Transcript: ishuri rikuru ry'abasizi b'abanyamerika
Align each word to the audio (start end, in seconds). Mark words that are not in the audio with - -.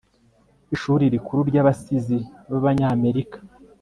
ishuri 0.75 1.03
rikuru 1.13 1.41
ry'abasizi 1.49 2.17
b'abanyamerika 2.51 3.37